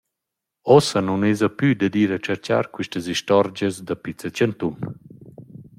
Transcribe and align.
Uossa 0.71 0.99
nun 1.05 1.21
esa 1.31 1.49
plü 1.57 1.69
dad 1.79 1.95
ir 2.03 2.11
a 2.15 2.19
tscherchar 2.23 2.65
quistas 2.73 3.05
istorgias 3.15 3.75
da 3.87 3.95
piz 4.03 4.19
a 4.27 4.29
chantun. 4.37 4.75